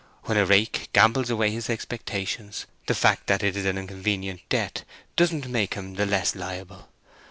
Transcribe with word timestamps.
When 0.23 0.35
a 0.39 0.47
rake 0.47 0.89
gambles 0.93 1.29
away 1.29 1.51
his 1.51 1.69
expectations, 1.69 2.65
the 2.87 2.95
fact 2.95 3.27
that 3.27 3.43
it 3.43 3.55
is 3.55 3.65
an 3.65 3.77
inconvenient 3.77 4.41
debt 4.49 4.83
doesn't 5.15 5.47
make 5.47 5.75
him 5.75 5.93
the 5.93 6.07
less 6.07 6.33
liable. 6.33 6.89